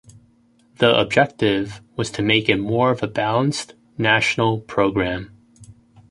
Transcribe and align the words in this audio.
The 0.79 0.99
objective 0.99 1.79
was 1.95 2.09
to 2.13 2.23
make 2.23 2.49
it 2.49 2.57
more 2.57 2.89
of 2.89 3.03
a 3.03 3.07
balanced, 3.07 3.75
national 3.99 4.61
programme. 4.61 5.29